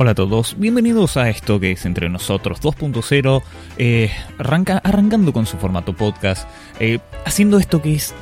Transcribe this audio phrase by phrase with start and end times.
[0.00, 3.42] Hola a todos, bienvenidos a esto que es Entre Nosotros 2.0,
[3.78, 8.14] eh, arranca, arrancando con su formato podcast, eh, haciendo esto que es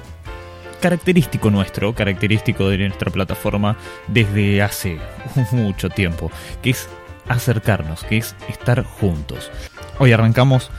[0.81, 3.77] característico nuestro, característico de nuestra plataforma
[4.09, 4.97] desde hace
[5.53, 6.31] mucho tiempo,
[6.63, 6.89] que es
[7.29, 9.51] acercarnos, que es estar juntos.
[9.99, 10.71] Hoy arrancamos,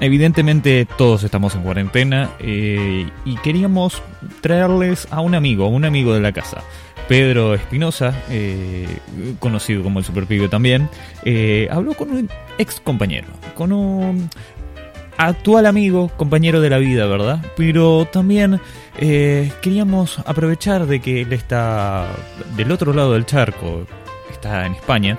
[0.00, 4.02] evidentemente todos estamos en cuarentena eh, y queríamos
[4.42, 6.62] traerles a un amigo, a un amigo de la casa.
[7.08, 8.86] Pedro Espinosa, eh,
[9.38, 10.88] conocido como el Super también,
[11.24, 14.30] eh, habló con un ex compañero, con un
[15.16, 17.44] actual amigo, compañero de la vida, ¿verdad?
[17.56, 18.60] Pero también
[18.98, 22.08] eh, queríamos aprovechar de que él está
[22.56, 23.86] del otro lado del charco,
[24.30, 25.18] está en España,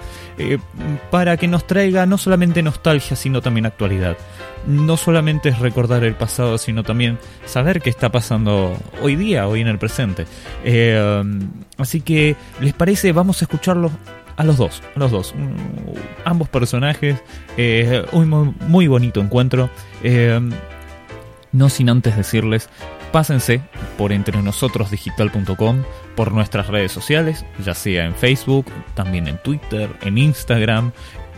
[1.12, 4.18] para que nos traiga no solamente nostalgia, sino también actualidad
[4.68, 9.62] no solamente es recordar el pasado, sino también saber qué está pasando hoy día, hoy
[9.62, 10.26] en el presente.
[10.64, 11.24] Eh,
[11.78, 13.12] así que, ¿les parece?
[13.12, 13.92] Vamos a escucharlos
[14.38, 15.34] a los dos, a los dos.
[15.36, 17.22] Mm, ambos personajes,
[17.58, 19.70] eh, un muy, bonito encuentro.
[20.04, 20.40] Eh,
[21.52, 22.70] no sin antes decirles,
[23.12, 23.62] pásense
[23.98, 25.84] por entrenosotros.digital.com,
[26.16, 30.92] por nuestras redes sociales, ya sea en Facebook, también en Twitter, en Instagram,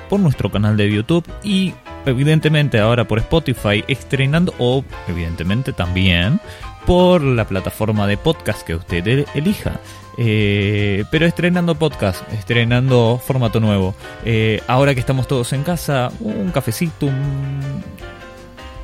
[0.10, 1.74] por nuestro canal de YouTube y
[2.06, 6.40] evidentemente ahora por Spotify estrenando o evidentemente también
[6.86, 9.80] por la plataforma de podcast que usted elija.
[10.20, 13.94] Eh, pero estrenando podcast, estrenando formato nuevo.
[14.26, 17.10] Eh, ahora que estamos todos en casa, un cafecito,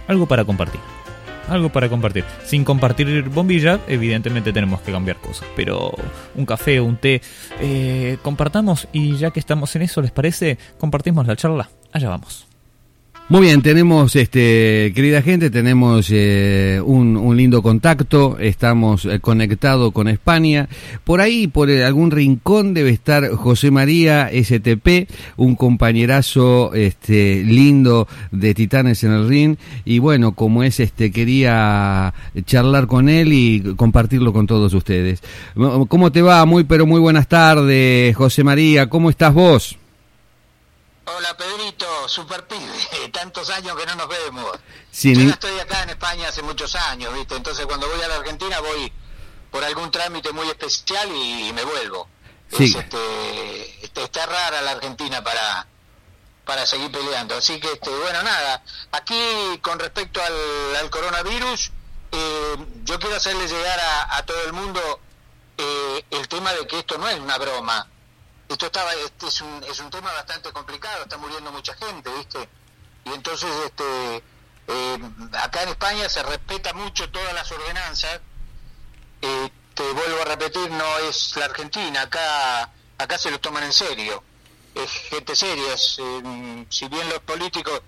[0.08, 0.82] algo para compartir.
[1.50, 2.24] Algo para compartir.
[2.46, 5.48] Sin compartir bombilla, evidentemente tenemos que cambiar cosas.
[5.56, 5.94] Pero
[6.36, 7.22] un café, un té,
[7.60, 10.58] eh, compartamos y ya que estamos en eso, ¿les parece?
[10.78, 11.70] Compartimos la charla.
[11.92, 12.53] Allá vamos.
[13.30, 20.10] Muy bien, tenemos, este, querida gente, tenemos eh, un, lindo contacto, estamos eh, conectados con
[20.10, 20.68] España.
[21.06, 28.54] Por ahí, por algún rincón, debe estar José María STP, un compañerazo este, lindo de
[28.54, 29.56] Titanes en el Ring.
[29.86, 32.14] Y bueno, como es, este, quería
[32.46, 35.24] charlar con él y compartirlo con todos ustedes.
[35.88, 36.46] ¿Cómo te va?
[36.46, 38.90] Muy, pero muy buenas tardes, José María.
[38.90, 39.78] ¿Cómo estás vos?
[41.06, 41.36] Hola
[42.08, 44.52] Super pibe, tantos años que no nos vemos.
[44.92, 47.36] Yo ya estoy acá en España hace muchos años, ¿viste?
[47.36, 48.92] Entonces cuando voy a la Argentina voy
[49.52, 52.08] por algún trámite muy especial y, me vuelvo.
[52.56, 52.76] Sí.
[52.78, 55.68] este, este, está rara la Argentina para
[56.46, 57.36] para seguir peleando.
[57.36, 61.72] Así que, este, bueno, nada, aquí con respecto al, coronavirus,
[62.12, 65.00] eh, yo quiero hacerle llegar a, a todo el mundo
[65.58, 67.88] eh, el tema de que esto no es una broma
[68.54, 72.50] esto estaba este es un, es un tema bastante complicado está muriendo mucha gente viste
[73.06, 74.24] y entonces este
[74.68, 74.98] eh,
[75.34, 78.22] acá en España se respeta mucho todas las ordenanzas.
[79.22, 83.74] Eh, te vuelvo a repetir no es la Argentina acá acá se lo toman en
[83.74, 84.24] serio.
[84.76, 87.82] Es gente seria eh, si bien los políticos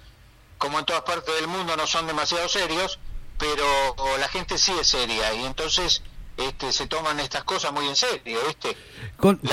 [0.57, 2.99] como en todas partes del mundo no son demasiado serios
[3.37, 5.33] pero la gente sí es seria.
[5.33, 6.01] Y entonces
[6.38, 8.75] este, se toman estas cosas muy en serio, ¿viste?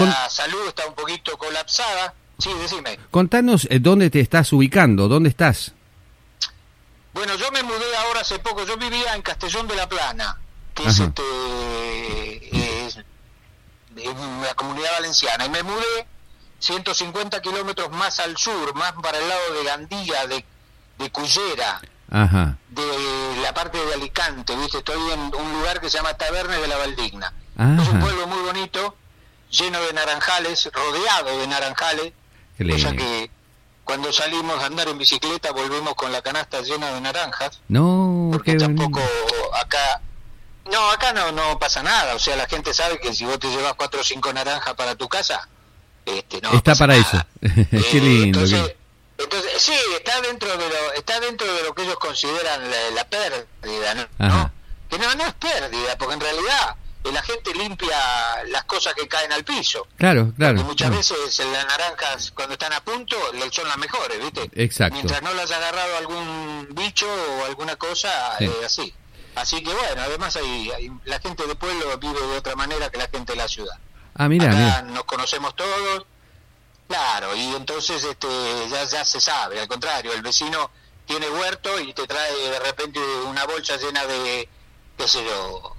[0.01, 2.15] la salud está un poquito colapsada.
[2.39, 2.99] Sí, decime.
[3.11, 5.73] Contanos eh, dónde te estás ubicando, dónde estás.
[7.15, 10.39] Bueno, yo me mudé ahora hace poco, yo vivía en Castellón de la Plana,
[10.75, 11.23] que es, este,
[12.87, 12.99] es,
[13.97, 16.07] la comunidad valenciana, y me mudé
[16.59, 20.45] 150 kilómetros más al sur, más para el lado de Gandía, de,
[20.99, 24.79] de Cullera, de la parte de Alicante, ¿viste?
[24.79, 27.33] Estoy en un lugar que se llama Tabernes de la Valdigna.
[27.59, 28.97] Es un pueblo muy bonito,
[29.51, 32.13] lleno de naranjales, rodeado de naranjales,
[32.61, 33.31] o sea que
[33.85, 37.61] cuando salimos a andar en bicicleta volvemos con la canasta llena de naranjas.
[37.69, 39.01] No, porque tampoco
[39.61, 40.01] acá
[40.71, 43.49] no, acá no no pasa nada, o sea, la gente sabe que si vos te
[43.49, 45.49] llevas cuatro o cinco naranjas para tu casa,
[46.05, 47.25] este no está para eso.
[47.41, 48.45] qué lindo.
[48.45, 48.77] Eh,
[49.23, 53.95] entonces, sí, está dentro de lo, está dentro de lo que ellos consideran la, pérdida,
[54.19, 54.53] ¿no?
[54.89, 56.77] Que no, no es pérdida, porque en realidad
[57.11, 57.97] la gente limpia
[58.49, 59.89] las cosas que caen al piso.
[59.97, 60.57] Claro, claro.
[60.57, 63.17] Porque muchas veces las naranjas, cuando están a punto,
[63.51, 64.51] son las mejores, ¿viste?
[64.55, 64.95] Exacto.
[64.95, 68.95] Mientras no las haya agarrado algún bicho o alguna cosa, eh, así.
[69.35, 73.09] Así que bueno, además hay, la gente de pueblo vive de otra manera que la
[73.09, 73.77] gente de la ciudad.
[74.15, 76.05] Ah, mira, Acá nos conocemos todos,
[76.93, 78.29] Claro, y entonces este,
[78.69, 80.71] ya, ya se sabe, al contrario, el vecino
[81.07, 84.47] tiene huerto y te trae de repente una bolsa llena de,
[84.99, 85.75] qué sé yo,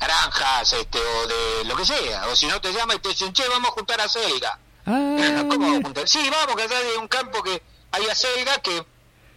[0.00, 3.30] naranjas este, o de lo que sea, o si no te llama y te dicen,
[3.34, 4.58] che, vamos a juntar a selga.
[4.86, 6.08] Ah, ¿Cómo vamos a juntar?
[6.08, 7.62] Sí, vamos, que allá hay un campo que
[7.92, 8.86] hay a selga que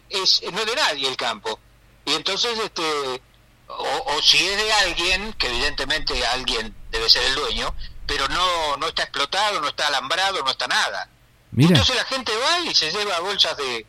[0.07, 1.59] es, no es de nadie el campo.
[2.05, 3.21] Y entonces, este,
[3.67, 7.75] o, o si es de alguien, que evidentemente alguien debe ser el dueño,
[8.11, 11.07] pero no, no está explotado, no está alambrado, no está nada.
[11.55, 13.85] Entonces la gente va y se lleva bolsas de,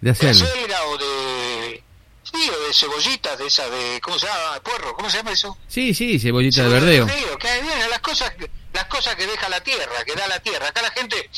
[0.00, 1.82] de, acelga o de
[2.22, 4.60] Sí, o de cebollitas, de esa de, ¿cómo se llama?
[4.60, 5.58] Puerro, ¿cómo se llama eso?
[5.66, 7.06] Sí, sí, cebollita de verdeo.
[7.06, 8.32] que viene, las cosas,
[8.72, 10.68] las cosas que deja la tierra, que da la tierra.
[10.68, 11.28] Acá la gente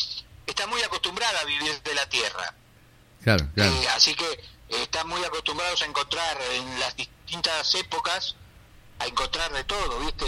[0.47, 2.55] está muy acostumbrada a vivir de la tierra.
[3.25, 3.73] Claro, claro.
[3.73, 8.37] Eh, así que eh, están muy acostumbrados a encontrar en las distintas épocas,
[8.99, 10.25] a encontrar de todo, ¿viste?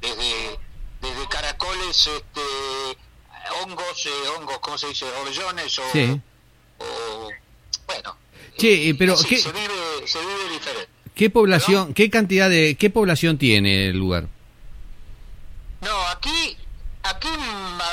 [0.00, 0.58] Desde,
[1.00, 2.40] desde caracoles, este,
[3.62, 5.06] hongos, eh, hongos, ¿cómo se dice?
[5.06, 5.82] Orellones o,
[6.78, 7.30] o
[7.86, 8.16] bueno,
[8.58, 10.88] eh, pero ¿qué, se, vive, se vive diferente.
[11.14, 14.28] ¿Qué población, qué cantidad de, qué población tiene el lugar?
[15.80, 16.56] No, aquí,
[17.02, 17.28] aquí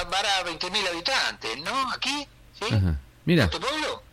[0.09, 1.91] para 20.000 habitantes, ¿no?
[1.91, 2.27] Aquí,
[2.59, 2.73] ¿sí?
[2.73, 2.99] Ajá.
[3.25, 3.45] Mira.
[3.45, 4.03] ¿Este pueblo?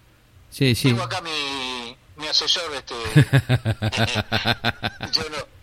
[0.51, 0.89] Sí, sí.
[0.89, 2.95] Tengo acá mi, mi asesor, este...
[5.13, 5.54] yo no...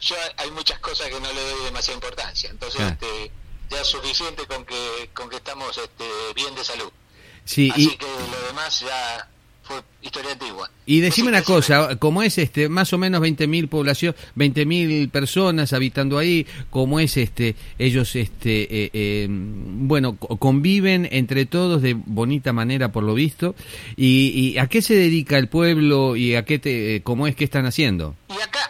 [0.00, 2.88] Yo hay muchas cosas que no le doy demasiada importancia, entonces ah.
[2.88, 3.30] este,
[3.70, 6.04] ya es suficiente con que, con que estamos este,
[6.34, 6.90] bien de salud.
[7.44, 9.28] Sí, Así que lo demás ya
[9.66, 10.70] fue historia antigua.
[10.86, 16.18] Y decime una cosa, como es este más o menos 20.000 población, 20.000 personas habitando
[16.18, 22.92] ahí, como es este ellos este eh, eh, bueno, conviven entre todos de bonita manera
[22.92, 23.56] por lo visto
[23.96, 27.66] y, a qué se dedica el pueblo y a qué te, cómo es que están
[27.66, 28.14] haciendo?
[28.28, 28.65] Y acá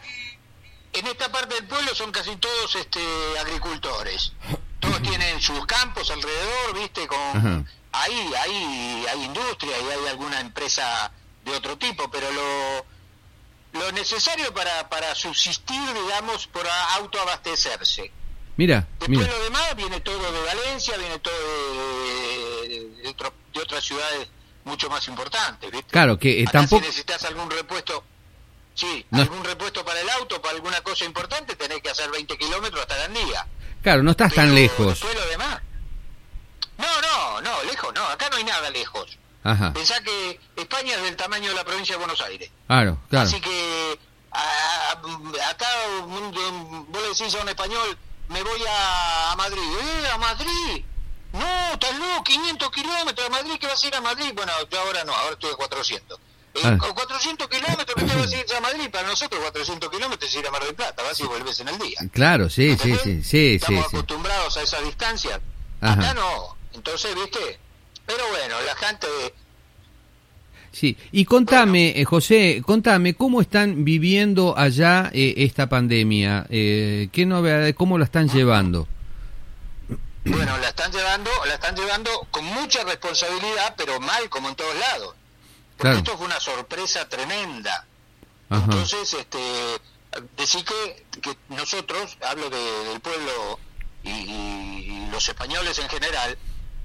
[0.99, 3.01] en esta parte del pueblo son casi todos este
[3.41, 4.33] agricultores.
[4.79, 7.07] Todos tienen sus campos alrededor, ¿viste?
[7.09, 11.11] Con ahí, ahí hay industria y hay alguna empresa
[11.45, 16.67] de otro tipo, pero lo, lo necesario para, para subsistir, digamos, por
[16.97, 18.13] autoabastecerse.
[18.57, 21.35] Mira, Después lo demás viene todo de Valencia, viene todo
[22.63, 24.29] de, de, otras ciudades
[24.65, 25.91] mucho más importantes, ¿viste?
[25.91, 26.81] Claro, que eh, tampoco...
[26.81, 28.03] Si necesitas algún repuesto,
[28.77, 32.83] sí, algún repuesto para el auto, para alguna cosa importante, tenés que hacer 20 kilómetros
[32.83, 33.47] hasta Gandía.
[33.83, 35.03] Claro, no estás tan lejos.
[35.03, 35.61] Lo demás
[36.79, 39.19] no, no, no, lejos no, acá no hay nada lejos.
[39.43, 39.73] Ajá.
[39.73, 42.51] Pensá que España es del tamaño de la provincia de Buenos Aires.
[42.67, 43.29] Claro, claro.
[43.29, 43.99] Así que
[44.33, 45.69] acá
[46.05, 47.99] vos le decís a un español,
[48.29, 49.63] me voy a, Madrid.
[49.63, 50.09] ¿Eh?
[50.13, 50.85] ¿A Madrid?
[51.33, 54.33] No, estás loco, 500 kilómetros a Madrid, ¿qué vas a ir a Madrid?
[54.35, 56.19] Bueno, yo ahora no, ahora estoy a 400.
[56.65, 56.79] Ah.
[56.79, 58.91] Con 400 kilómetros, ¿qué vas a ir a Madrid?
[58.91, 61.79] Para nosotros 400 kilómetros es ir a Mar del Plata, vas y vuelves en el
[61.79, 62.01] día.
[62.13, 63.55] Claro, sí, sí, sí, sí.
[63.57, 65.41] Estamos acostumbrados a esa distancia.
[65.81, 67.59] Acá no, entonces, ¿viste?
[68.07, 69.07] Pero bueno, la gente...
[70.73, 76.47] Sí, y contame, eh, José, contame, ¿cómo están viviendo allá eh, esta pandemia?
[76.51, 78.87] Eh, ¿Qué novedades, cómo la están llevando?
[80.25, 84.75] Bueno, la están llevando, la están llevando con mucha responsabilidad, pero mal como en todos
[84.77, 85.15] lados.
[85.77, 87.87] Porque esto fue una sorpresa tremenda.
[88.51, 89.81] Entonces, este,
[90.37, 93.59] decir que, que nosotros, hablo del pueblo
[94.03, 96.37] y, los españoles en general,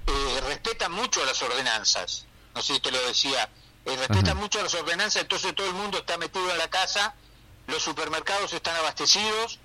[0.07, 2.25] eh, respetan mucho las ordenanzas.
[2.55, 3.49] No sé si te lo decía.
[3.85, 7.15] Eh, respetan mucho las ordenanzas, entonces todo el mundo está metido en la casa,
[7.65, 9.59] los supermercados están abastecidos,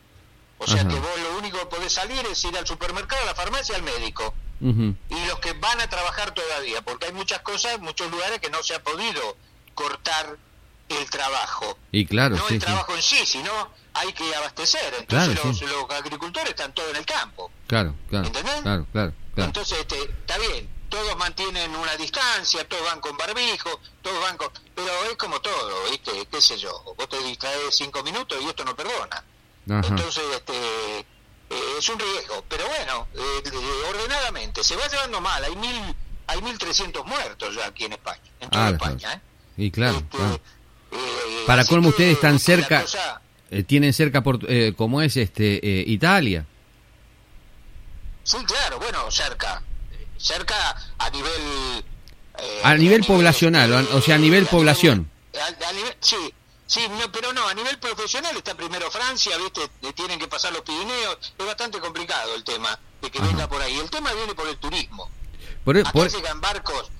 [0.58, 3.34] o sea que vos lo único que podés salir es ir al supermercado, a la
[3.34, 4.34] farmacia, al médico.
[4.60, 8.62] Y los que van a trabajar todavía, porque hay muchas cosas, muchos lugares que no
[8.62, 9.36] se ha podido
[9.74, 10.38] cortar
[10.88, 11.78] el trabajo.
[11.92, 13.50] Y claro, no el trabajo en sí, sino
[13.94, 14.94] hay que abastecer.
[14.98, 17.50] Entonces los, agricultores están todos en el campo.
[17.66, 18.26] Claro, claro.
[18.26, 18.62] ¿Entendés?
[18.62, 19.12] Claro, claro.
[19.36, 24.48] Entonces, este, está bien, todos mantienen una distancia, todos van con barbijo, todos van con...
[24.74, 26.26] Pero es como todo, ¿viste?
[26.30, 26.70] ¿Qué sé yo?
[26.96, 29.24] Vos te distraes cinco minutos y esto no perdona.
[29.66, 31.06] Entonces, este,
[31.50, 32.44] eh, es un riesgo.
[32.48, 33.42] Pero bueno, eh,
[33.88, 35.42] ordenadamente, se va llevando mal.
[35.44, 35.94] Hay mil
[36.28, 39.12] hay 1.300 muertos ya aquí en España, en toda ah, España.
[39.14, 39.20] ¿eh?
[39.56, 39.98] Y claro.
[39.98, 42.84] Este, eh, Para colmo, ustedes están cerca,
[43.68, 44.40] tienen cerca, por,
[44.74, 46.44] como es este Italia.
[48.26, 49.62] Sí, claro, bueno, cerca.
[50.18, 51.84] Cerca a nivel...
[52.38, 55.08] Eh, a nivel poblacional, o sea, a nivel población.
[56.00, 56.16] sí,
[56.66, 56.80] sí,
[57.12, 59.92] pero no, a nivel profesional está primero Francia, ¿viste?
[59.94, 61.34] Tienen que pasar los Pirineos.
[61.38, 63.78] Es bastante complicado el tema de que venga por ahí.
[63.78, 65.08] El tema viene por el turismo.
[65.64, 66.40] Por, por...
[66.40, 66.90] barcos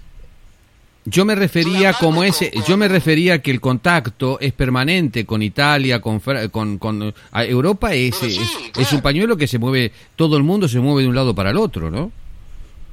[1.07, 6.01] yo me refería como ese, yo me refería que el contacto es permanente con Italia,
[6.01, 6.19] con,
[6.79, 11.09] con, Europa es, es, un pañuelo que se mueve, todo el mundo se mueve de
[11.09, 12.11] un lado para el otro, ¿no?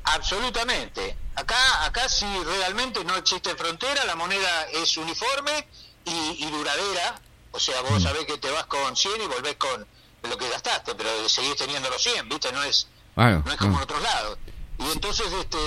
[0.04, 1.16] Absolutamente.
[1.36, 2.28] Acá, acá sí
[2.60, 5.66] realmente no existe frontera, la moneda es uniforme
[6.06, 7.20] y, duradera.
[7.52, 8.04] O sea, vos mm.
[8.04, 9.86] sabés que te vas con 100 y volvés con
[10.24, 12.52] lo que gastaste, pero seguís teniendo los 100, ¿viste?
[12.52, 14.38] No es, no es como en otros lados.
[14.80, 15.58] Y entonces, este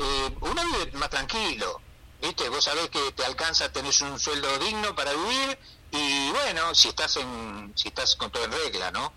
[0.00, 1.80] eh, uno vive más tranquilo,
[2.22, 2.48] ¿viste?
[2.48, 5.58] Vos sabés que te alcanza, tenés un sueldo digno para vivir
[5.92, 9.12] y bueno, si estás en si estás con todo en regla, ¿no?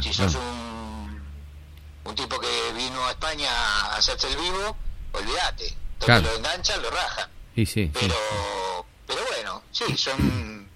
[0.00, 1.22] si sos un,
[2.04, 4.76] un tipo que vino a España a hacerse el vivo,
[5.12, 5.76] olvídate.
[6.06, 7.28] Lo enganchan, lo rajan.
[7.56, 8.57] Sí, sí, pero, bueno,
[9.78, 10.68] sí, son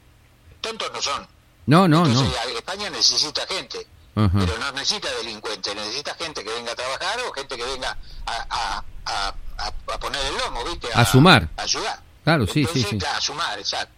[0.60, 1.26] tontos no son.
[1.66, 2.24] No, no, no.
[2.56, 7.56] España necesita gente, pero no necesita delincuentes, necesita gente que venga a trabajar o gente
[7.56, 9.34] que venga a, a,
[9.88, 10.88] a, poner el lomo, ¿viste?
[10.94, 11.48] A, sumar.
[11.56, 12.00] A ayudar.
[12.24, 12.98] Claro, sí, sí, sí.
[13.14, 13.94] A sumar, exacto.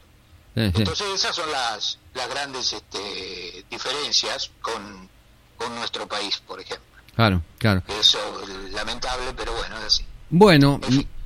[0.54, 5.08] Entonces esas son las, las grandes este, diferencias con,
[5.56, 6.86] con nuestro país, por ejemplo.
[7.14, 7.82] Claro, claro.
[8.00, 10.06] Eso es lamentable, pero bueno, es así.
[10.30, 10.80] Bueno,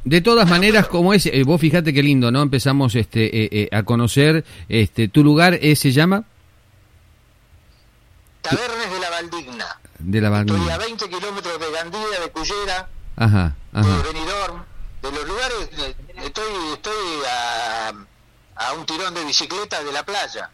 [0.09, 2.41] de todas maneras, como es, eh, vos fíjate qué lindo, ¿no?
[2.41, 6.25] Empezamos este, eh, eh, a conocer este, tu lugar, se llama...
[8.41, 9.81] Tabernes de la Valdigna.
[9.99, 10.61] De la Valdigna.
[10.61, 13.97] Estoy a 20 kilómetros de Gandía, de Cullera, ajá, ajá.
[13.97, 14.65] de Benidorm,
[15.03, 15.69] de los lugares,
[16.25, 16.95] estoy, estoy
[17.31, 17.93] a,
[18.57, 20.51] a un tirón de bicicleta de la playa.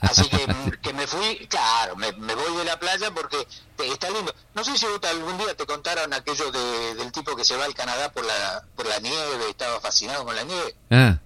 [0.00, 0.46] Así que,
[0.80, 3.46] que me fui, claro, me, voy de la playa porque
[3.78, 4.34] está lindo.
[4.54, 7.74] No sé si algún día te contaron aquello de, del tipo que se va al
[7.74, 10.74] Canadá por la, por la nieve, estaba fascinado con la nieve.
[10.90, 11.18] Ah.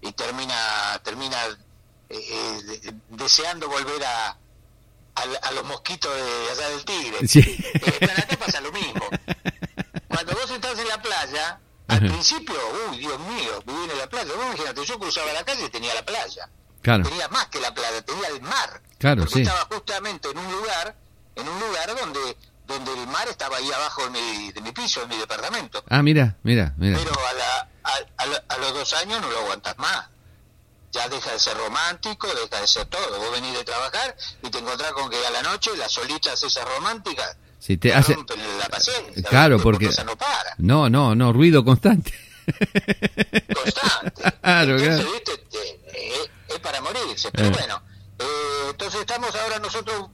[0.00, 1.36] Y termina, termina
[2.08, 4.36] eh, eh, deseando volver a,
[5.16, 7.28] a, los mosquitos de allá del Tigre.
[7.28, 7.40] Sí.
[7.74, 9.08] En Canadá pasa lo mismo.
[10.08, 12.56] Cuando vos estás en la playa, al principio,
[12.90, 14.32] uy, Dios mío, vivir en la playa.
[14.34, 16.48] Vos imagínate, yo cruzaba la calle y tenía la playa.
[16.86, 18.80] Tenía más que la playa, tenía el mar.
[18.98, 20.96] Claro, porque estaba justamente en un lugar,
[21.34, 25.00] en un lugar donde donde el mar estaba ahí abajo de mi, de mi piso,
[25.00, 25.84] de mi departamento.
[25.88, 26.98] Ah, mira, mira, mira.
[26.98, 30.08] Pero a, la, a, a, los dos años no lo aguantas más.
[30.90, 33.18] Ya deja de ser romántico, deja de ser todo.
[33.18, 36.64] Vos venís de trabajar y te encontrás con que a la noche las solitas esas
[36.64, 38.16] románticas si te, hace...
[38.58, 39.22] la paciencia.
[39.28, 39.90] Claro, porque...
[40.04, 40.54] No, para.
[40.58, 42.12] no, no, no, ruido constante.
[43.54, 44.22] Constante.
[44.46, 45.04] Claro, claro.
[45.12, 45.32] ¿viste?
[46.56, 47.30] Es para morirse.
[47.30, 47.50] Pero eh.
[47.50, 47.82] bueno,
[48.18, 50.10] eh, entonces estamos ahora nosotros,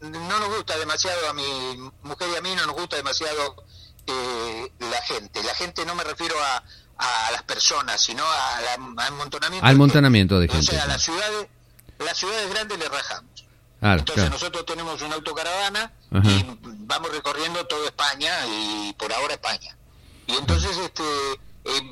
[0.00, 3.64] no nos gusta demasiado, a mi mujer y a mí no nos gusta demasiado
[4.06, 5.42] eh, la gente.
[5.42, 6.62] La gente no me refiero a,
[6.98, 9.66] a las personas, sino al montonamiento.
[9.66, 10.66] Al montonamiento de gente.
[10.66, 11.48] O sea, a las ciudades,
[11.98, 13.44] las ciudades grandes le rajamos.
[13.80, 19.76] Entonces nosotros tenemos una autocaravana y vamos recorriendo toda España y por ahora España.
[20.26, 21.02] Y entonces este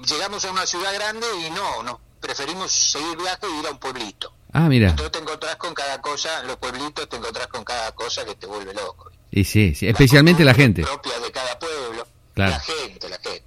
[0.07, 3.79] llegamos a una ciudad grande y no, no, preferimos seguir viaje y ir a un
[3.79, 4.33] pueblito.
[4.53, 4.91] Ah, mira.
[4.91, 8.47] Entonces te encontrás con cada cosa, los pueblitos te encontrás con cada cosa que te
[8.47, 9.11] vuelve loco.
[9.31, 10.83] Y sí, sí especialmente la gente.
[10.83, 12.07] propia de cada pueblo.
[12.35, 13.45] La gente, la gente.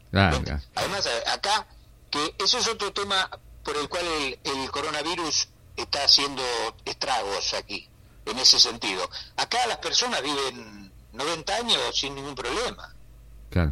[0.75, 1.65] Además, acá,
[2.11, 3.29] que eso es otro tema
[3.63, 4.05] por el cual
[4.43, 6.43] el, coronavirus está haciendo
[6.85, 7.87] estragos aquí,
[8.25, 9.09] en ese sentido.
[9.37, 12.93] Acá las personas viven 90 años sin ningún problema.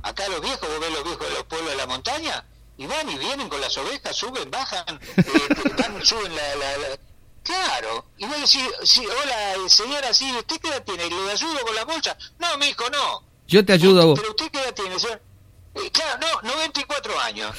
[0.01, 2.45] Acá los viejos, vos ves los viejos de los pueblos de la montaña,
[2.77, 6.97] y van y vienen con las ovejas, suben, bajan, eh, suben la, la,
[7.43, 11.09] Claro, y vos decís, sí, hola señora, sí, ¿usted qué edad tiene?
[11.09, 12.17] ¿Le ayudo con la bolsa?
[12.39, 13.23] No, mi hijo, no.
[13.47, 14.19] Yo te ayudo a vos.
[14.19, 15.21] ¿Pero usted qué edad tiene, señor?
[15.75, 17.55] Eh, claro, no, 94 años.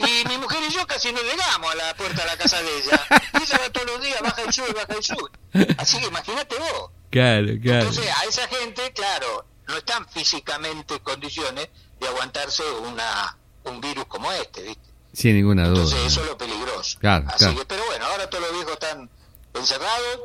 [0.00, 2.78] Y mi mujer y yo casi no llegamos a la puerta de la casa de
[2.78, 3.06] ella.
[3.32, 5.74] ella va todos los días, baja y sube, baja y sube.
[5.78, 6.90] Así que imagínate vos.
[7.10, 7.78] Claro, claro.
[7.78, 11.68] Entonces, a esa gente, claro, no están físicamente en condiciones
[12.00, 14.82] de aguantarse una un virus como este, ¿viste?
[15.12, 15.82] Sin ninguna duda.
[15.82, 16.98] Entonces eso es lo peligroso.
[16.98, 19.08] Claro, Así Que, pero bueno, ahora todos los viejos están
[19.54, 20.20] encerrados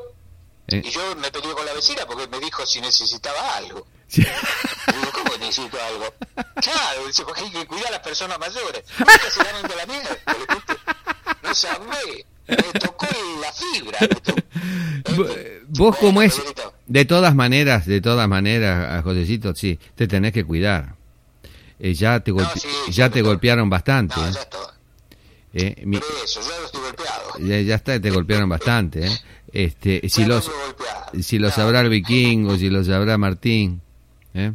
[0.68, 0.82] eh.
[0.84, 3.86] y yo me peleé con la vecina porque me dijo si necesitaba algo.
[4.10, 4.24] Sí.
[4.24, 6.12] Digo, ¿cómo necesito algo?
[6.56, 8.84] Claro, dice, porque hay que cuidar a las personas mayores.
[8.98, 10.18] Nunca se ganan de la mierda,
[11.44, 13.06] No sabe, me tocó
[13.40, 14.00] la fibra.
[15.68, 16.42] Vos como es,
[16.88, 20.96] de todas maneras, de todas maneras, Josecito, sí, te tenés que cuidar.
[21.80, 22.34] Eh, ya te,
[22.90, 24.16] ya te golpearon bastante.
[24.20, 24.32] No, ¿eh?
[24.34, 24.50] ya
[25.54, 25.98] eh, mi...
[25.98, 27.40] eso, ya estoy golpeado.
[27.40, 29.08] Ya, está, te golpearon bastante.
[29.08, 29.20] ¿eh?
[29.52, 30.50] Este, si los,
[31.22, 33.82] si lo sabrá el vikingo, si lo sabrá Martín.
[34.34, 34.54] ¿eh?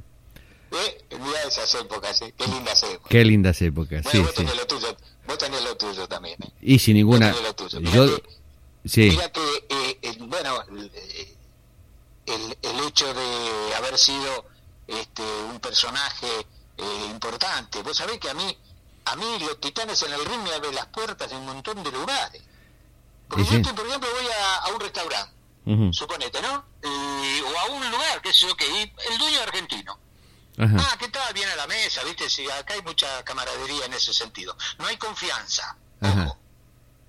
[1.10, 2.34] Mira esas épocas, ¿eh?
[2.36, 3.08] qué lindas épocas.
[3.08, 4.18] Qué lindas épocas, bueno, sí.
[4.18, 4.36] Vos sí.
[4.36, 6.36] tenés lo tuyo, vos tenés lo tuyo también.
[6.42, 6.50] ¿eh?
[6.62, 7.34] Y sin ninguna.
[7.92, 9.08] yo, que, sí.
[9.10, 9.40] mira que
[10.02, 10.62] eh, bueno,
[12.26, 14.44] el, el hecho de haber sido
[14.88, 16.26] este, un personaje
[16.78, 17.82] eh, importante.
[17.82, 18.58] Vos sabés que a mí,
[19.04, 21.90] a mí los titanes en el ring me abren las puertas en un montón de
[21.90, 22.42] lugares.
[23.28, 25.34] Porque yo, estoy, por ejemplo, voy a, un restaurante,
[25.92, 26.64] suponete, ¿no?
[26.84, 29.98] o a un lugar, que sé yo, que el dueño es argentino.
[30.58, 31.32] Ah, ¿qué tal?
[31.34, 32.30] Viene a la mesa, ¿viste?
[32.30, 34.56] Si acá hay mucha camaradería en ese sentido.
[34.78, 35.76] No hay confianza.
[36.00, 36.38] Ojo.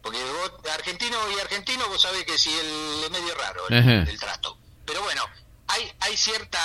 [0.02, 4.58] Porque vos, argentino y argentino, vos sabés que si el, es medio raro el trato.
[4.86, 5.24] Pero bueno,
[5.68, 6.60] hay, hay cierta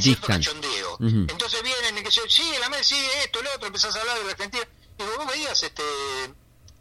[0.00, 0.98] cierto cachondeo.
[1.00, 4.18] Entonces vienen y que se, sí, la mesa, sí, esto, lo otro, empezás a hablar
[4.18, 4.68] de la Argentina.
[4.96, 5.82] Digo, vos veías, este,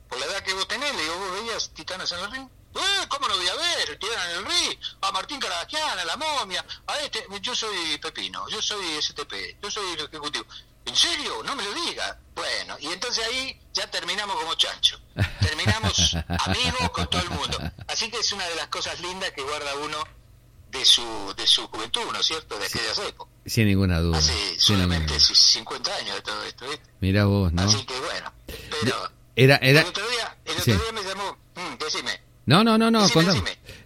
[0.10, 2.48] por la edad que vos tenés, le digo, vos veías Titanes en el ring.
[2.76, 3.98] Eh, ¿Cómo no voy a ver?
[3.98, 7.26] Tiran el RI, a Martín Caradagian, a la momia, a este.
[7.42, 10.46] Yo soy Pepino, yo soy STP, yo soy el ejecutivo.
[10.86, 11.42] ¿En serio?
[11.44, 12.20] No me lo diga.
[12.36, 15.00] Bueno, y entonces ahí ya terminamos como chancho.
[15.42, 17.60] Terminamos amigos con todo el mundo.
[17.88, 19.98] Así que es una de las cosas lindas que guarda uno
[20.72, 21.04] de su,
[21.36, 22.58] de su juventud, ¿no es cierto?
[22.58, 23.34] De aquellas épocas.
[23.46, 24.18] Sin ninguna duda.
[24.18, 26.90] Hace solamente 50 años de todo esto, ¿viste?
[27.00, 27.62] Mira vos, ¿no?
[27.64, 28.34] Así que bueno,
[28.82, 28.96] pero...
[29.36, 29.82] Era, era...
[29.82, 32.28] El otro día, el otro día me llamó, mm, decime.
[32.48, 33.06] No, no, no, no,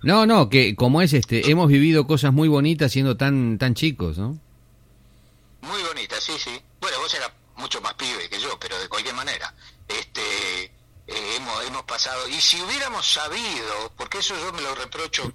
[0.04, 4.20] no, no, que como es este, hemos vivido cosas muy bonitas siendo tan tan chicos,
[4.20, 4.40] ¿no?
[5.62, 6.62] Muy bonitas, sí, sí.
[6.80, 9.54] Bueno, vos eras mucho más pibe que yo, pero de cualquier manera,
[9.88, 10.66] este,
[11.08, 15.34] eh, hemos hemos pasado y si hubiéramos sabido, porque eso yo me lo reprocho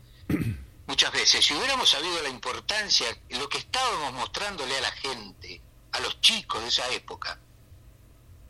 [0.86, 5.60] muchas veces, si hubiéramos sabido la importancia, lo que estábamos mostrándole a la gente,
[5.92, 7.38] a los chicos de esa época,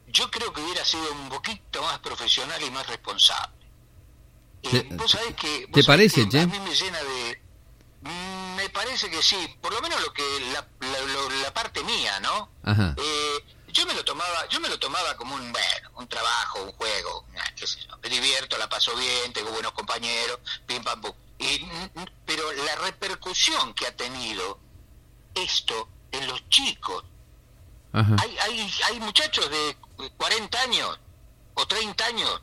[0.08, 3.66] yo creo que hubiera sido un poquito más profesional y más responsable.
[4.62, 7.42] Eh, ¿Vos sabés que, ¿Te parece, A mí me llena de...
[8.02, 10.66] Mm, me parece que sí, por lo menos lo que la,
[11.42, 12.50] la, parte mía, ¿no?
[12.96, 16.72] Eh, yo me lo tomaba, yo me lo tomaba como un bueno, un trabajo, un
[16.72, 17.26] juego,
[18.02, 21.12] me divierto, la paso bien, tengo buenos compañeros, pim pam pum.
[21.38, 21.60] Y,
[22.24, 24.58] pero la repercusión que ha tenido
[25.34, 27.04] esto en los chicos,
[27.92, 29.76] hay, hay, hay muchachos de
[30.18, 30.98] 40 años
[31.54, 32.42] o 30 años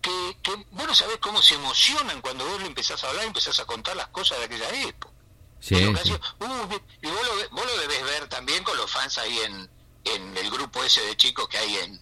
[0.00, 3.28] que, que vos no sabés cómo se emocionan cuando vos le empezás a hablar y
[3.28, 5.14] empezás a contar las cosas de aquella época.
[5.60, 9.70] Sí, uh, y vos lo, vos lo, debés ver también con los fans ahí en,
[10.04, 12.00] en el grupo ese de chicos que hay en,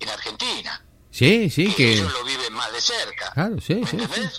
[0.00, 0.84] en Argentina.
[1.18, 3.32] Sí, sí, que, ellos lo viven más de cerca.
[3.32, 3.98] Claro, sí, sí,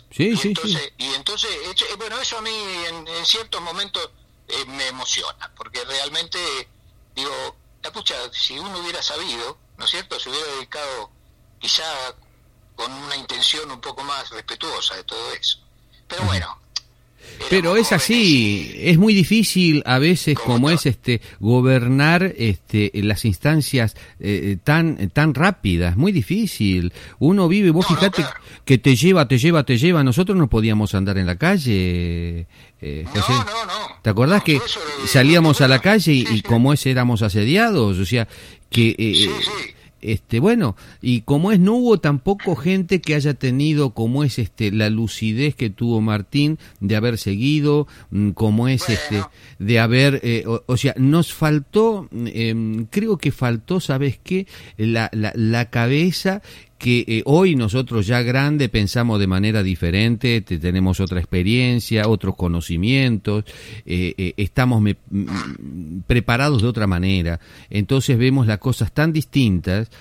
[0.10, 1.50] sí, y entonces, Y entonces,
[1.98, 2.56] bueno, eso a mí
[2.88, 4.10] en, en ciertos momentos
[4.48, 6.40] eh, me emociona, porque realmente,
[7.14, 11.12] digo, la pucha, si uno hubiera sabido, ¿no es cierto?, se hubiera dedicado
[11.60, 11.84] quizá
[12.76, 15.60] con una intención un poco más respetuosa de todo eso.
[16.08, 16.62] Pero bueno,
[17.50, 23.96] pero es así, es muy difícil a veces como es este gobernar este las instancias
[24.20, 26.94] eh, tan tan rápidas, muy difícil.
[27.20, 28.24] Uno vive, vos fíjate
[28.66, 30.04] que te lleva, te lleva, te lleva.
[30.04, 32.48] Nosotros no podíamos andar en la calle.
[32.82, 33.34] Eh, José.
[33.34, 34.02] No, no, no.
[34.02, 34.62] ¿Te acordás que
[35.08, 37.98] salíamos a la calle y, como es éramos asediados?
[37.98, 38.28] O sea,
[38.70, 39.30] que eh,
[40.02, 44.72] este bueno y como es no hubo tampoco gente que haya tenido como es este
[44.72, 49.24] la lucidez que tuvo Martín de haber seguido mm, como es este
[49.60, 55.32] de haber eh, o, sea nos faltó em, creo que faltó sabes qué la, la,
[55.36, 56.42] la cabeza
[56.80, 63.44] que eh, hoy nosotros ya grande pensamos de manera diferente, tenemos otra experiencia, otros conocimientos,
[63.86, 64.82] eh, eh, estamos
[66.08, 69.92] preparados de otra manera, entonces vemos las cosas tan distintas.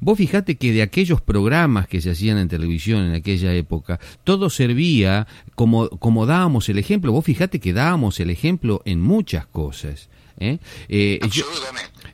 [0.00, 4.50] Vos fijate que de aquellos programas que se hacían en televisión en aquella época, todo
[4.50, 10.08] servía como, como dábamos el ejemplo, vos fijate que dábamos el ejemplo en muchas cosas.
[10.38, 11.20] Eh,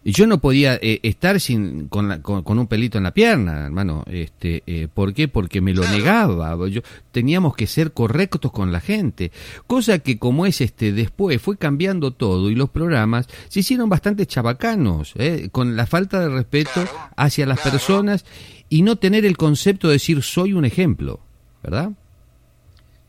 [0.04, 4.04] yo, yo, no podía eh, estar sin con, con, un pelito en la pierna, hermano.
[4.06, 5.28] Este, eh, ¿Por qué?
[5.28, 6.56] Porque me lo negaba.
[6.68, 6.82] Yo,
[7.12, 9.32] teníamos que ser correctos con la gente.
[9.66, 14.26] Cosa que como es este después fue cambiando todo y los programas se hicieron bastante
[14.26, 15.14] chabacanos,
[15.52, 16.84] con la falta de respeto
[17.16, 18.24] hacia las personas
[18.68, 21.20] y no tener el concepto de decir soy un ejemplo,
[21.62, 21.90] ¿verdad?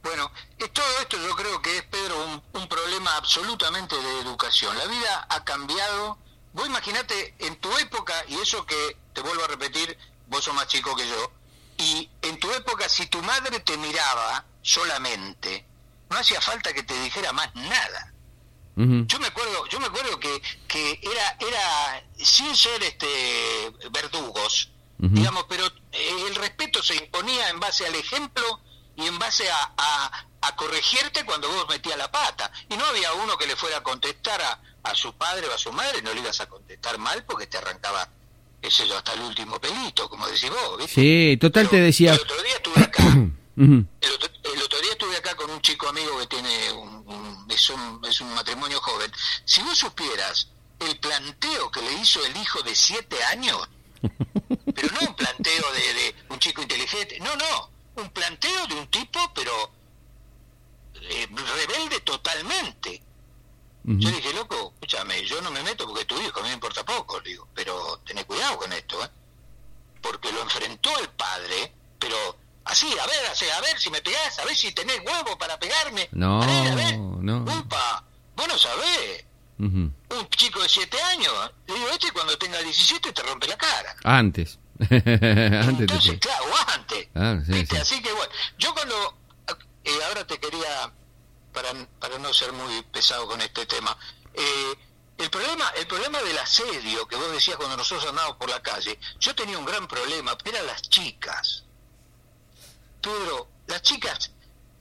[0.04, 0.32] Bueno,
[0.74, 4.76] todo esto yo creo que es, Pedro, un, problema absolutamente de educación.
[4.78, 6.18] La vida ha cambiado.
[6.54, 10.68] Vos imaginate en tu época, y eso que te vuelvo a repetir, vos sos más
[10.68, 11.32] chico que yo,
[11.78, 15.66] y en tu época si tu madre te miraba solamente,
[16.10, 18.14] no hacía falta que te dijera más nada.
[18.74, 25.46] Yo me acuerdo, yo me acuerdo que, que era, era sin ser este verdugos, digamos,
[25.48, 28.62] pero eh, el respeto se imponía en base al ejemplo
[28.96, 32.52] y en base a, a corregirte cuando vos metías la pata.
[32.70, 35.58] Y no había uno que le fuera a contestar a, a su padre o a
[35.58, 38.10] su madre, no le ibas a contestar mal porque te arrancaba,
[38.62, 40.78] ese yo, hasta el último pelito, como decís vos.
[40.78, 40.94] ¿viste?
[40.94, 42.14] Sí, total te decía...
[42.14, 43.04] El otro día estuve acá.
[43.58, 48.22] el, otro, día estuve acá con un chico amigo que tiene un, es, un, es
[48.22, 49.12] un matrimonio joven.
[49.46, 53.70] Si vos supieras el planteo que le hizo el hijo de siete años,
[54.02, 58.88] pero no un planteo de, de un chico inteligente, no, no, un planteo de un
[58.88, 59.72] tipo, pero
[61.02, 63.02] eh, rebelde totalmente.
[63.84, 66.86] Yo dije, loco, escúchame, yo no me meto porque tu hijo, a mí me importa
[66.86, 69.10] poco, digo, pero tenés cuidado con esto, ¿eh?
[70.02, 74.46] Porque lo enfrentó el padre, pero así, a ver, a ver si me pegás, a
[74.46, 76.10] ver si tenés huevo para pegarme.
[76.12, 77.44] No, a ver, a ver, no.
[77.44, 78.04] Upa,
[78.36, 79.26] vos no sabés.
[79.58, 79.94] Un
[80.32, 81.34] chico de 7 años,
[81.68, 83.96] le digo, este cuando tenga 17 te rompe la cara.
[84.04, 84.58] Antes.
[84.80, 87.08] antes Entonces, claro, antes.
[87.14, 87.38] Ah,
[87.80, 89.16] Así que bueno, yo con lo...
[89.84, 90.92] Eh, ahora te quería,
[91.54, 93.98] para, para no ser muy pesado con este tema,
[94.34, 94.74] eh,
[95.18, 98.98] el problema, el problema del asedio que vos decías cuando nosotros andábamos por la calle,
[99.20, 101.64] yo tenía un gran problema, eran las chicas.
[103.02, 104.32] Pedro, las chicas,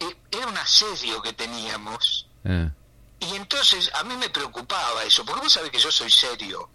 [0.01, 2.27] eh, era un asedio que teníamos.
[2.45, 2.71] Ah.
[3.21, 6.71] Y entonces a mí me preocupaba eso, porque vos sabés que yo soy serio.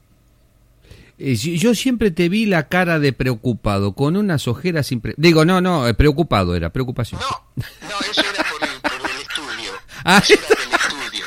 [1.17, 5.01] Eh, yo siempre te vi la cara de preocupado, con unas ojeras sin...
[5.17, 7.21] Digo, no, no, eh, preocupado era, preocupación.
[7.21, 9.71] No, no, eso era por el, estudio.
[10.05, 10.21] Ah.
[10.23, 11.25] Eso era del estudio.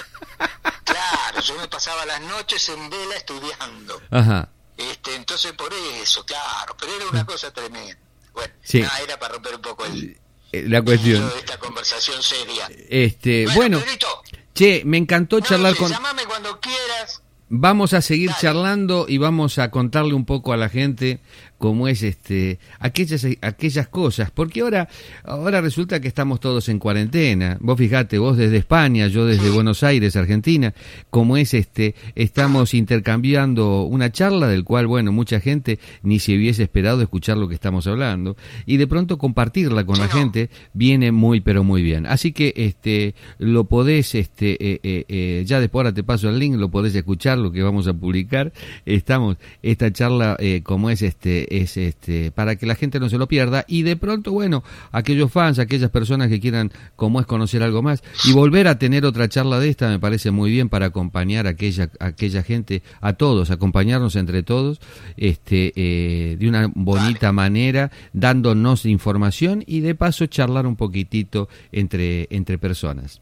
[0.85, 4.01] Claro, yo me pasaba las noches en vela estudiando.
[4.11, 4.49] Ajá.
[4.77, 7.99] Este, entonces por eso, claro, pero era una cosa tremenda.
[8.33, 8.85] Bueno, sí.
[9.03, 10.17] era para romper un poco el,
[10.53, 11.29] eh, la cuestión.
[11.29, 12.71] De esta conversación seria.
[12.89, 13.83] Este, bueno,
[14.55, 15.91] che, me encantó charlar con.
[15.91, 17.23] Llámame cuando quieras.
[17.51, 21.19] Vamos a seguir charlando y vamos a contarle un poco a la gente
[21.59, 24.31] como es este aquellas aquellas cosas.
[24.31, 24.89] Porque ahora
[25.25, 27.59] ahora resulta que estamos todos en cuarentena.
[27.61, 30.75] Vos fijate vos desde España yo desde Buenos Aires Argentina
[31.11, 36.63] como es este estamos intercambiando una charla del cual bueno mucha gente ni se hubiese
[36.63, 41.41] esperado escuchar lo que estamos hablando y de pronto compartirla con la gente viene muy
[41.41, 42.07] pero muy bien.
[42.07, 46.39] Así que este lo podés este eh, eh, eh, ya después ahora te paso el
[46.39, 48.53] link lo podés escuchar lo que vamos a publicar.
[48.87, 53.29] Estamos esta charla como es este es este para que la gente no se lo
[53.29, 53.65] pierda.
[53.69, 58.03] Y de pronto bueno aquellos fans aquellas personas que quieran como es conocer algo más.
[58.25, 61.51] Y volver a tener otra charla de esta me parece muy bien para acompañar a
[61.51, 64.81] aquella aquella gente a todos acompañarnos entre todos
[65.17, 72.29] este eh, de una bonita manera dándonos información y de paso charlar un poquitito entre
[72.31, 73.21] entre personas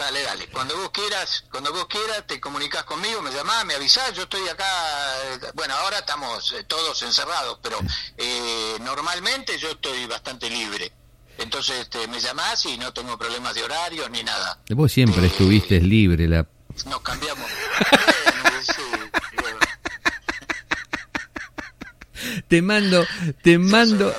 [0.00, 0.46] Dale, dale.
[0.48, 4.14] Cuando vos quieras, cuando vos quieras, te comunicas conmigo, me llamás, me avisás.
[4.14, 4.64] Yo estoy acá.
[4.64, 7.76] Eh, bueno, ahora estamos eh, todos encerrados, pero
[8.16, 10.90] eh, normalmente yo estoy bastante libre.
[11.36, 14.58] Entonces este, me llamás y no tengo problemas de horario ni nada.
[14.70, 16.26] Vos siempre estuviste libre.
[16.26, 16.46] la
[16.86, 17.50] Nos cambiamos.
[22.50, 23.06] te mando,
[23.42, 24.12] te mando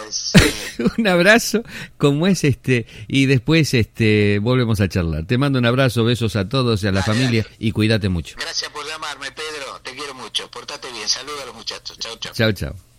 [0.97, 1.63] un abrazo,
[1.97, 5.25] como es este, y después este volvemos a charlar.
[5.25, 8.37] Te mando un abrazo, besos a todos y a la familia y cuídate mucho.
[8.39, 9.81] Gracias por llamarme, Pedro.
[9.83, 10.49] Te quiero mucho.
[10.49, 11.09] Portate bien.
[11.09, 11.99] Saludos a los muchachos.
[11.99, 12.33] Chao, chao.
[12.33, 12.90] Chao, chao.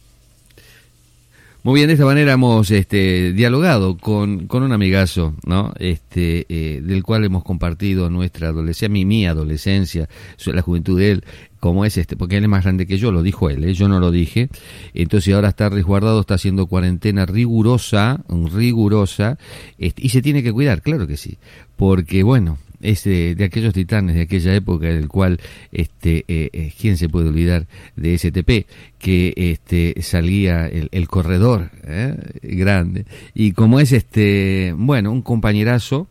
[1.64, 5.72] Muy bien, de esta manera hemos este, dialogado con, con un amigazo, ¿no?
[5.79, 10.09] Este, eh, del cual hemos compartido nuestra adolescencia, mi, mi adolescencia,
[10.44, 11.25] la juventud de él,
[11.61, 13.75] como es este, porque él es más grande que yo, lo dijo él, ¿eh?
[13.75, 14.48] yo no lo dije.
[14.92, 19.38] Entonces ahora está resguardado, está haciendo cuarentena rigurosa, rigurosa,
[19.79, 21.38] este, y se tiene que cuidar, claro que sí,
[21.77, 25.40] porque bueno, es de, aquellos titanes de aquella época del cual
[25.71, 27.66] este eh, eh, quién se puede olvidar
[27.97, 28.66] de STP
[28.99, 32.16] que este salía el, corredor ¿eh?
[32.42, 33.07] grande.
[33.35, 36.09] Y como es este bueno un compañerazo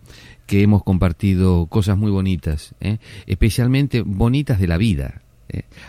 [0.47, 2.75] que hemos compartido cosas muy bonitas
[3.25, 5.21] especialmente bonitas de la vida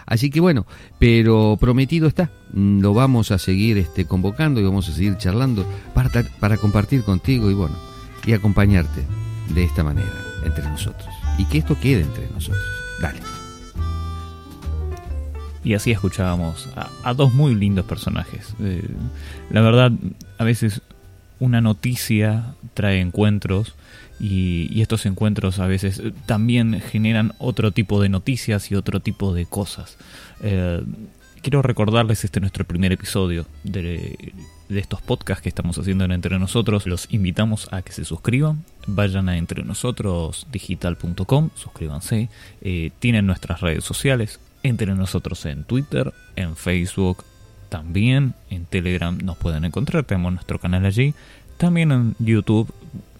[0.06, 0.66] Así que bueno,
[0.98, 5.64] pero prometido está, lo vamos a seguir este, convocando y vamos a seguir charlando
[5.94, 7.76] para, para compartir contigo y bueno,
[8.26, 9.02] y acompañarte
[9.54, 11.08] de esta manera entre nosotros.
[11.38, 12.64] Y que esto quede entre nosotros.
[13.00, 13.20] Dale.
[15.64, 16.68] Y así escuchábamos
[17.04, 18.54] a, dos muy lindos personajes.
[18.60, 18.82] Eh,
[19.50, 19.92] la verdad,
[20.38, 20.82] a veces
[21.38, 23.74] una noticia trae encuentros
[24.18, 29.46] y, estos encuentros a veces también generan otro tipo de noticias y otro tipo de
[29.46, 29.96] cosas.
[30.42, 30.82] Eh,
[31.42, 34.32] quiero recordarles este nuestro primer episodio de
[34.72, 38.64] de estos podcasts que estamos haciendo en Entre Nosotros, los invitamos a que se suscriban.
[38.86, 42.28] Vayan a entrenosotros.digital.com, suscríbanse.
[42.60, 47.24] Eh, tienen nuestras redes sociales, Entre Nosotros en Twitter, en Facebook,
[47.72, 51.14] también en Telegram nos pueden encontrar, tenemos nuestro canal allí,
[51.56, 52.70] también en YouTube.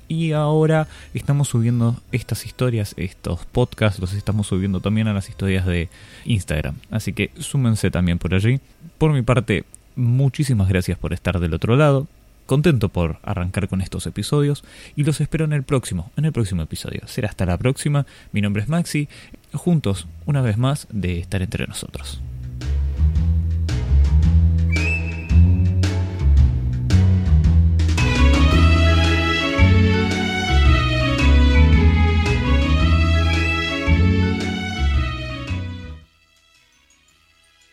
[0.09, 5.65] Y ahora estamos subiendo estas historias, estos podcasts, los estamos subiendo también a las historias
[5.65, 5.89] de
[6.27, 6.75] Instagram.
[6.91, 8.61] Así que súmense también por allí.
[8.99, 9.65] Por mi parte,
[9.97, 12.07] muchísimas gracias por estar del otro lado.
[12.47, 14.65] Contento por arrancar con estos episodios
[14.97, 17.03] y los espero en el próximo, en el próximo episodio.
[17.07, 18.05] Será hasta la próxima.
[18.33, 19.09] Mi nombre es Maxi.
[19.53, 22.21] Juntos, una vez más, de estar entre nosotros.